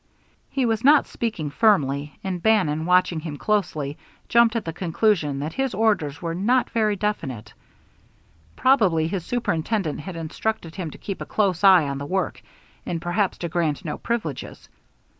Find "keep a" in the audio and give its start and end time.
10.97-11.25